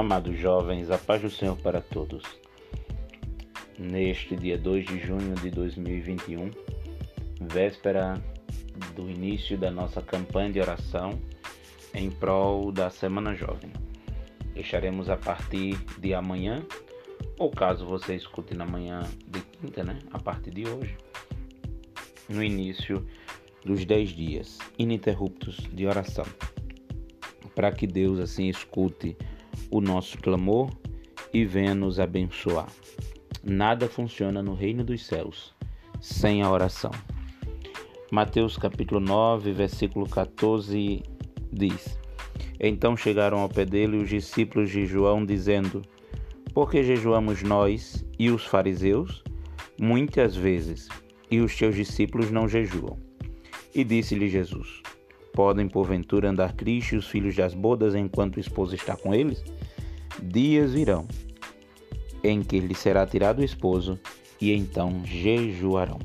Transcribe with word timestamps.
Amados 0.00 0.38
jovens, 0.38 0.90
a 0.90 0.96
paz 0.96 1.20
do 1.20 1.28
Senhor 1.28 1.58
para 1.58 1.82
todos. 1.82 2.22
Neste 3.78 4.34
dia 4.34 4.56
2 4.56 4.86
de 4.86 4.98
junho 4.98 5.34
de 5.34 5.50
2021, 5.50 6.50
véspera 7.42 8.14
do 8.96 9.10
início 9.10 9.58
da 9.58 9.70
nossa 9.70 10.00
campanha 10.00 10.52
de 10.52 10.58
oração 10.58 11.20
em 11.92 12.10
prol 12.10 12.72
da 12.72 12.88
Semana 12.88 13.34
Jovem. 13.34 13.70
Deixaremos 14.54 15.10
a 15.10 15.18
partir 15.18 15.76
de 15.98 16.14
amanhã, 16.14 16.64
ou 17.38 17.50
caso 17.50 17.84
você 17.84 18.14
escute 18.16 18.56
na 18.56 18.64
manhã 18.64 19.02
de 19.28 19.42
quinta, 19.42 19.84
né? 19.84 19.98
A 20.12 20.18
partir 20.18 20.50
de 20.50 20.66
hoje, 20.66 20.96
no 22.26 22.42
início 22.42 23.06
dos 23.66 23.84
10 23.84 24.08
dias 24.08 24.58
ininterruptos 24.78 25.56
de 25.70 25.86
oração. 25.86 26.24
Para 27.54 27.70
que 27.70 27.86
Deus 27.86 28.18
assim 28.18 28.48
escute 28.48 29.14
o 29.70 29.80
nosso 29.80 30.18
clamor 30.18 30.70
e 31.32 31.44
venha 31.44 31.74
nos 31.74 32.00
abençoar. 32.00 32.68
Nada 33.42 33.88
funciona 33.88 34.42
no 34.42 34.54
reino 34.54 34.84
dos 34.84 35.06
céus 35.06 35.54
sem 36.00 36.42
a 36.42 36.50
oração. 36.50 36.90
Mateus 38.10 38.56
capítulo 38.56 39.00
9, 39.00 39.52
versículo 39.52 40.08
14 40.08 41.02
diz: 41.52 41.98
Então 42.58 42.96
chegaram 42.96 43.38
ao 43.38 43.48
pé 43.48 43.64
dele 43.64 43.98
os 43.98 44.08
discípulos 44.08 44.70
de 44.70 44.86
João, 44.86 45.24
dizendo: 45.24 45.82
Por 46.52 46.70
que 46.70 46.82
jejuamos 46.82 47.42
nós 47.42 48.04
e 48.18 48.30
os 48.30 48.44
fariseus? 48.44 49.22
Muitas 49.78 50.34
vezes, 50.34 50.88
e 51.30 51.40
os 51.40 51.56
teus 51.56 51.74
discípulos 51.74 52.30
não 52.30 52.48
jejuam. 52.48 52.98
E 53.74 53.84
disse-lhe 53.84 54.28
Jesus: 54.28 54.82
Podem 55.40 55.68
porventura 55.68 56.28
andar 56.28 56.52
tristes 56.52 56.98
os 56.98 57.08
filhos 57.08 57.34
das 57.34 57.54
bodas 57.54 57.94
enquanto 57.94 58.36
o 58.36 58.40
esposo 58.40 58.74
está 58.74 58.94
com 58.94 59.14
eles? 59.14 59.42
Dias 60.22 60.74
virão 60.74 61.08
em 62.22 62.42
que 62.42 62.60
lhe 62.60 62.74
será 62.74 63.06
tirado 63.06 63.38
o 63.38 63.42
esposo, 63.42 63.98
e 64.38 64.52
então 64.52 65.00
jejuarão. 65.02 65.98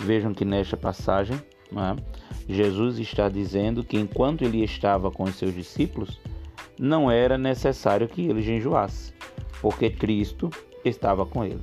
Vejam 0.00 0.34
que 0.34 0.44
nesta 0.44 0.76
passagem, 0.76 1.36
é? 1.70 2.52
Jesus 2.52 2.98
está 2.98 3.28
dizendo 3.28 3.84
que 3.84 3.96
enquanto 3.96 4.42
ele 4.42 4.64
estava 4.64 5.08
com 5.08 5.22
os 5.22 5.36
seus 5.36 5.54
discípulos, 5.54 6.20
não 6.76 7.08
era 7.08 7.38
necessário 7.38 8.08
que 8.08 8.22
ele 8.22 8.42
jejuasse, 8.42 9.14
porque 9.62 9.88
Cristo 9.88 10.50
estava 10.84 11.24
com 11.24 11.44
ele. 11.44 11.62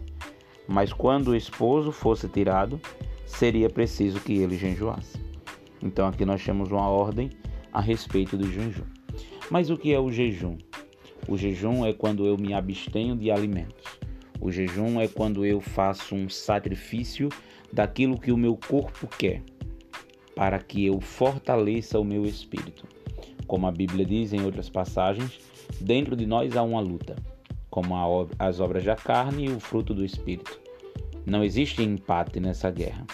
Mas 0.66 0.94
quando 0.94 1.32
o 1.32 1.36
esposo 1.36 1.92
fosse 1.92 2.30
tirado, 2.30 2.80
seria 3.26 3.70
preciso 3.70 4.22
que 4.22 4.38
ele 4.38 4.58
jejuasse. 4.58 5.31
Então 5.82 6.08
aqui 6.08 6.26
nós 6.26 6.44
temos 6.44 6.72
uma 6.72 6.88
ordem 6.88 7.30
a 7.72 7.82
respeito 7.82 8.38
do 8.38 8.52
jejum. 8.52 8.86
Mas 9.50 9.70
o 9.70 9.78
que 9.78 9.94
é 9.94 10.00
o 10.00 10.12
jejum? 10.12 10.58
O 11.28 11.38
jejum 11.38 11.86
é 11.86 11.94
quando 11.94 12.26
eu 12.26 12.38
me 12.38 12.54
abstenho 12.54 13.16
de 13.16 13.32
alimentos. 13.32 13.84
O 14.40 14.52
jejum 14.52 15.00
é 15.00 15.08
quando 15.08 15.46
eu 15.46 15.62
faço 15.62 16.16
um 16.16 16.28
sacrifício 16.28 17.30
daquilo 17.72 18.20
que 18.20 18.32
o 18.32 18.38
meu 18.38 18.58
corpo 18.58 19.08
quer, 19.08 19.44
para 20.36 20.58
que 20.60 20.86
eu 20.86 21.00
fortaleça 21.00 22.00
o 22.00 22.04
meu 22.04 22.26
espírito. 22.26 22.88
Como 23.46 23.68
a 23.68 23.72
Bíblia 23.72 24.06
diz 24.06 24.34
em 24.34 24.44
outras 24.44 24.70
passagens, 24.70 25.40
dentro 25.80 26.16
de 26.16 26.26
nós 26.26 26.56
há 26.58 26.64
uma 26.64 26.80
luta, 26.80 27.16
como 27.70 27.96
as 28.40 28.60
obras 28.60 28.84
da 28.84 28.96
carne 28.96 29.46
e 29.46 29.50
o 29.50 29.60
fruto 29.60 29.94
do 29.94 30.04
espírito. 30.04 30.60
Não 31.26 31.44
existe 31.44 31.84
empate 31.84 32.40
nessa 32.40 32.72
guerra. 32.72 33.06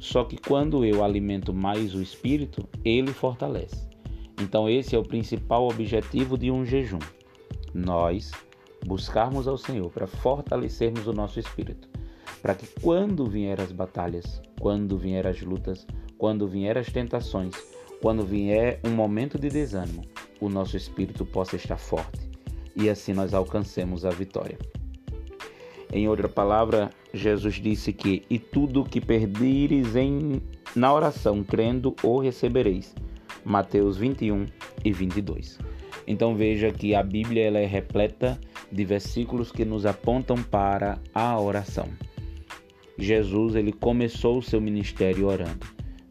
Só 0.00 0.24
que 0.24 0.36
quando 0.36 0.84
eu 0.84 1.02
alimento 1.02 1.52
mais 1.52 1.94
o 1.94 2.02
espírito, 2.02 2.68
ele 2.84 3.12
fortalece. 3.12 3.88
Então, 4.40 4.68
esse 4.68 4.94
é 4.94 4.98
o 4.98 5.04
principal 5.04 5.68
objetivo 5.68 6.36
de 6.36 6.50
um 6.50 6.64
jejum. 6.64 6.98
Nós 7.72 8.30
buscarmos 8.84 9.48
ao 9.48 9.56
Senhor 9.56 9.90
para 9.90 10.06
fortalecermos 10.06 11.06
o 11.06 11.12
nosso 11.12 11.38
espírito, 11.38 11.88
para 12.42 12.54
que 12.54 12.66
quando 12.80 13.26
vier 13.26 13.60
as 13.60 13.72
batalhas, 13.72 14.42
quando 14.60 14.98
vier 14.98 15.26
as 15.26 15.40
lutas, 15.40 15.86
quando 16.18 16.46
vier 16.46 16.76
as 16.76 16.92
tentações, 16.92 17.54
quando 18.02 18.24
vier 18.24 18.80
um 18.84 18.90
momento 18.90 19.38
de 19.38 19.48
desânimo, 19.48 20.02
o 20.40 20.48
nosso 20.48 20.76
espírito 20.76 21.24
possa 21.24 21.56
estar 21.56 21.78
forte 21.78 22.34
e 22.76 22.88
assim 22.90 23.12
nós 23.12 23.32
alcancemos 23.34 24.04
a 24.04 24.10
vitória. 24.10 24.58
Em 25.94 26.08
outra 26.08 26.28
palavra, 26.28 26.90
Jesus 27.12 27.54
disse 27.54 27.92
que 27.92 28.24
e 28.28 28.36
tudo 28.36 28.82
que 28.82 29.00
perdires 29.00 29.94
em 29.94 30.42
na 30.74 30.92
oração, 30.92 31.44
crendo, 31.44 31.94
o 32.02 32.18
recebereis. 32.18 32.92
Mateus 33.44 33.96
21 33.96 34.46
e 34.84 34.92
22. 34.92 35.60
Então 36.04 36.34
veja 36.34 36.72
que 36.72 36.96
a 36.96 37.02
Bíblia 37.02 37.44
ela 37.44 37.60
é 37.60 37.64
repleta 37.64 38.40
de 38.72 38.84
versículos 38.84 39.52
que 39.52 39.64
nos 39.64 39.86
apontam 39.86 40.36
para 40.42 40.98
a 41.14 41.38
oração. 41.40 41.88
Jesus 42.98 43.54
ele 43.54 43.72
começou 43.72 44.38
o 44.38 44.42
seu 44.42 44.60
ministério 44.60 45.28
orando. 45.28 45.64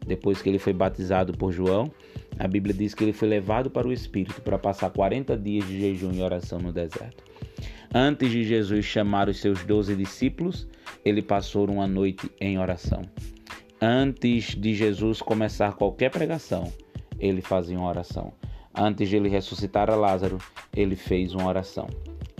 Depois 0.06 0.40
que 0.40 0.48
ele 0.48 0.58
foi 0.58 0.72
batizado 0.72 1.34
por 1.34 1.52
João, 1.52 1.92
a 2.38 2.48
Bíblia 2.48 2.74
diz 2.74 2.94
que 2.94 3.04
ele 3.04 3.12
foi 3.12 3.28
levado 3.28 3.70
para 3.70 3.86
o 3.86 3.92
Espírito 3.92 4.40
para 4.42 4.58
passar 4.58 4.90
40 4.90 5.36
dias 5.36 5.66
de 5.66 5.80
jejum 5.80 6.12
e 6.12 6.22
oração 6.22 6.58
no 6.58 6.72
deserto. 6.72 7.22
Antes 7.94 8.30
de 8.30 8.42
Jesus 8.42 8.84
chamar 8.84 9.28
os 9.28 9.40
seus 9.40 9.64
doze 9.64 9.94
discípulos, 9.94 10.66
ele 11.04 11.22
passou 11.22 11.70
uma 11.70 11.86
noite 11.86 12.28
em 12.40 12.58
oração. 12.58 13.02
Antes 13.80 14.54
de 14.56 14.74
Jesus 14.74 15.22
começar 15.22 15.74
qualquer 15.74 16.10
pregação, 16.10 16.72
ele 17.18 17.40
fazia 17.40 17.78
uma 17.78 17.88
oração. 17.88 18.32
Antes 18.74 19.08
de 19.08 19.16
ele 19.16 19.28
ressuscitar 19.28 19.88
a 19.90 19.94
Lázaro, 19.94 20.38
ele 20.74 20.96
fez 20.96 21.34
uma 21.34 21.46
oração. 21.46 21.86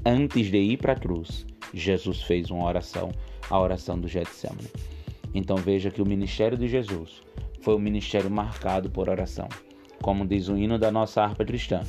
Antes 0.05 0.51
de 0.51 0.59
ir 0.59 0.79
para 0.79 0.95
a 0.95 0.99
cruz, 0.99 1.47
Jesus 1.73 2.23
fez 2.23 2.51
uma 2.51 2.65
oração, 2.65 3.13
a 3.49 3.61
oração 3.61 3.99
do 3.99 4.09
Getsemane. 4.09 4.69
Então 5.33 5.57
veja 5.57 5.91
que 5.91 6.03
o 6.03 6.07
ministério 6.07 6.59
de 6.59 6.67
Jesus 6.67 7.23
foi 7.61 7.77
um 7.77 7.81
ministério 7.81 8.31
marcado 8.31 8.91
por 8.91 9.09
oração. 9.09 9.49
Como 10.05 10.27
diz 10.27 10.51
o 10.51 10.59
hino 10.59 10.79
da 10.79 10.93
nossa 10.93 11.23
harpa 11.23 11.47
cristã, 11.47 11.81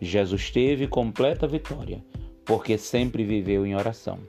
Jesus 0.00 0.48
teve 0.48 0.86
completa 0.86 1.44
vitória, 1.44 2.04
porque 2.44 2.78
sempre 2.78 3.24
viveu 3.24 3.66
em 3.66 3.74
oração. 3.74 4.20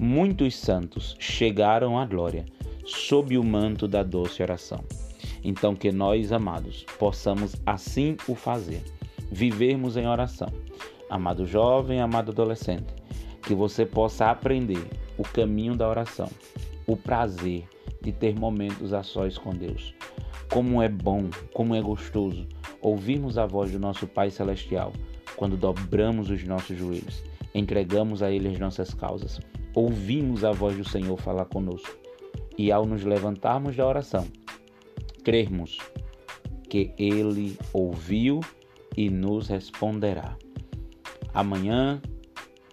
Muitos 0.00 0.54
santos 0.54 1.16
chegaram 1.18 1.98
à 1.98 2.06
glória 2.06 2.44
sob 2.86 3.36
o 3.36 3.42
manto 3.42 3.88
da 3.88 4.04
doce 4.04 4.44
oração. 4.44 4.78
Então, 5.42 5.74
que 5.74 5.90
nós, 5.90 6.30
amados, 6.30 6.86
possamos 6.96 7.56
assim 7.66 8.16
o 8.28 8.36
fazer, 8.36 8.84
vivermos 9.28 9.96
em 9.96 10.06
oração. 10.06 10.52
Amado 11.10 11.44
jovem, 11.44 12.00
amado 12.00 12.30
adolescente, 12.30 12.94
que 13.42 13.56
você 13.56 13.84
possa 13.84 14.30
aprender 14.30 14.86
o 15.18 15.24
caminho 15.24 15.74
da 15.74 15.88
oração, 15.88 16.30
o 16.86 16.96
prazer 16.96 17.64
de 18.00 18.12
ter 18.12 18.38
momentos 18.38 18.92
a 18.92 19.02
sós 19.02 19.36
com 19.36 19.50
Deus. 19.50 19.92
Como 20.50 20.82
é 20.82 20.88
bom, 20.88 21.28
como 21.52 21.74
é 21.74 21.80
gostoso 21.80 22.46
ouvirmos 22.84 23.38
a 23.38 23.46
voz 23.46 23.72
do 23.72 23.78
nosso 23.78 24.06
Pai 24.06 24.30
Celestial 24.30 24.92
quando 25.36 25.56
dobramos 25.56 26.30
os 26.30 26.44
nossos 26.44 26.78
joelhos, 26.78 27.24
entregamos 27.54 28.22
a 28.22 28.30
Ele 28.30 28.48
as 28.48 28.58
nossas 28.58 28.92
causas, 28.92 29.40
ouvimos 29.74 30.44
a 30.44 30.52
voz 30.52 30.76
do 30.76 30.88
Senhor 30.88 31.18
falar 31.18 31.46
conosco 31.46 31.96
e, 32.56 32.70
ao 32.70 32.86
nos 32.86 33.02
levantarmos 33.04 33.74
da 33.74 33.86
oração, 33.86 34.26
crermos 35.24 35.78
que 36.68 36.92
Ele 36.98 37.56
ouviu 37.72 38.40
e 38.96 39.10
nos 39.10 39.48
responderá. 39.48 40.36
Amanhã, 41.32 42.00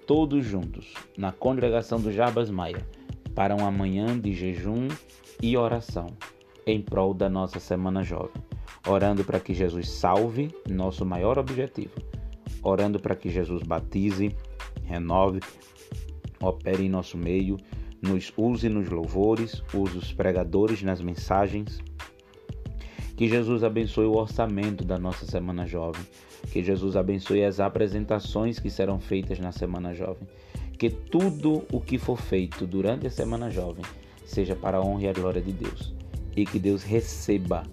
todos 0.05 0.45
juntos, 0.45 0.93
na 1.17 1.31
congregação 1.31 1.99
do 1.99 2.11
Jarbas 2.11 2.51
Maia, 2.51 2.85
para 3.33 3.55
uma 3.55 3.71
manhã 3.71 4.19
de 4.19 4.33
jejum 4.33 4.87
e 5.41 5.57
oração 5.57 6.07
em 6.65 6.81
prol 6.81 7.13
da 7.13 7.29
nossa 7.29 7.59
Semana 7.59 8.03
Jovem, 8.03 8.41
orando 8.87 9.23
para 9.23 9.39
que 9.39 9.53
Jesus 9.53 9.89
salve 9.89 10.53
nosso 10.69 11.05
maior 11.05 11.37
objetivo, 11.37 11.93
orando 12.63 12.99
para 12.99 13.15
que 13.15 13.29
Jesus 13.29 13.63
batize, 13.63 14.35
renove, 14.83 15.39
opere 16.41 16.85
em 16.85 16.89
nosso 16.89 17.17
meio, 17.17 17.57
nos 18.01 18.33
use 18.35 18.67
nos 18.67 18.89
louvores, 18.89 19.63
use 19.73 19.97
os 19.97 20.11
pregadores 20.11 20.81
nas 20.81 21.01
mensagens. 21.01 21.79
Que 23.15 23.27
Jesus 23.27 23.63
abençoe 23.63 24.05
o 24.05 24.17
orçamento 24.17 24.83
da 24.83 24.97
nossa 24.97 25.25
Semana 25.25 25.67
Jovem. 25.67 26.01
Que 26.51 26.63
Jesus 26.63 26.95
abençoe 26.95 27.43
as 27.43 27.59
apresentações 27.59 28.59
que 28.59 28.71
serão 28.71 28.99
feitas 28.99 29.37
na 29.39 29.51
Semana 29.51 29.93
Jovem. 29.93 30.27
Que 30.79 30.89
tudo 30.89 31.63
o 31.71 31.79
que 31.79 31.99
for 31.99 32.19
feito 32.19 32.65
durante 32.65 33.05
a 33.05 33.11
Semana 33.11 33.51
Jovem 33.51 33.85
seja 34.25 34.55
para 34.55 34.77
a 34.77 34.81
honra 34.81 35.03
e 35.03 35.07
a 35.09 35.13
glória 35.13 35.41
de 35.41 35.51
Deus. 35.51 36.00
E 36.35 36.45
que 36.45 36.59
Deus 36.59 36.83
receba 36.83 37.63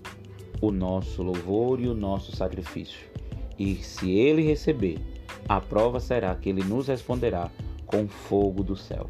o 0.60 0.70
nosso 0.70 1.22
louvor 1.22 1.80
e 1.80 1.88
o 1.88 1.94
nosso 1.94 2.34
sacrifício. 2.34 3.08
E 3.58 3.76
se 3.76 4.10
Ele 4.10 4.42
receber, 4.42 4.98
a 5.48 5.60
prova 5.60 6.00
será 6.00 6.34
que 6.34 6.48
Ele 6.48 6.64
nos 6.64 6.88
responderá 6.88 7.50
com 7.86 8.08
fogo 8.08 8.62
do 8.62 8.76
céu. 8.76 9.08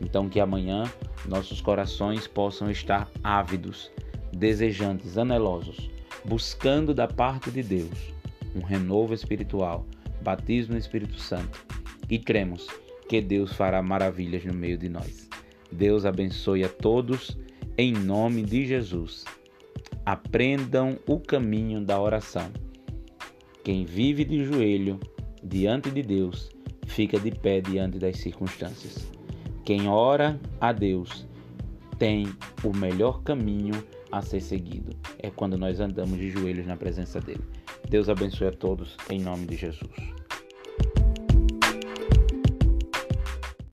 Então, 0.00 0.28
que 0.28 0.40
amanhã 0.40 0.84
nossos 1.26 1.60
corações 1.60 2.26
possam 2.26 2.70
estar 2.70 3.10
ávidos, 3.22 3.90
desejantes, 4.32 5.18
anelosos, 5.18 5.90
buscando 6.24 6.94
da 6.94 7.06
parte 7.06 7.50
de 7.50 7.62
Deus 7.62 8.14
um 8.54 8.60
renovo 8.60 9.12
espiritual, 9.12 9.86
batismo 10.22 10.74
no 10.74 10.78
Espírito 10.78 11.18
Santo 11.18 11.66
e 12.10 12.18
cremos 12.18 12.66
que 13.08 13.20
Deus 13.20 13.52
fará 13.52 13.82
maravilhas 13.82 14.44
no 14.44 14.54
meio 14.54 14.78
de 14.78 14.88
nós. 14.88 15.28
Deus 15.70 16.04
abençoe 16.04 16.64
a 16.64 16.68
todos 16.68 17.38
em 17.78 17.92
nome 17.92 18.42
de 18.42 18.66
Jesus. 18.66 19.24
Aprendam 20.04 20.98
o 21.06 21.20
caminho 21.20 21.80
da 21.80 22.00
oração. 22.00 22.50
Quem 23.62 23.84
vive 23.84 24.24
de 24.24 24.44
joelho 24.44 24.98
diante 25.44 25.88
de 25.88 26.02
Deus 26.02 26.50
fica 26.88 27.20
de 27.20 27.30
pé 27.30 27.60
diante 27.60 27.98
das 27.98 28.16
circunstâncias. 28.16 29.06
Quem 29.64 29.86
ora 29.86 30.40
a 30.60 30.72
Deus 30.72 31.24
tem 31.98 32.26
o 32.64 32.76
melhor 32.76 33.22
caminho 33.22 33.74
a 34.10 34.22
ser 34.22 34.40
seguido. 34.40 34.96
É 35.20 35.30
quando 35.30 35.56
nós 35.56 35.78
andamos 35.78 36.18
de 36.18 36.30
joelhos 36.30 36.66
na 36.66 36.76
presença 36.76 37.20
dele. 37.20 37.44
Deus 37.88 38.08
abençoe 38.08 38.48
a 38.48 38.52
todos 38.52 38.96
em 39.08 39.20
nome 39.20 39.46
de 39.46 39.54
Jesus. 39.54 40.17